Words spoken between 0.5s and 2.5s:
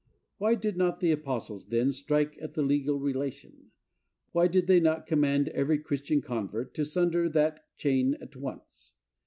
did not the apostles, then, strike